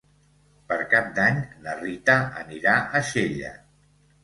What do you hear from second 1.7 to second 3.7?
Rita anirà a Xella.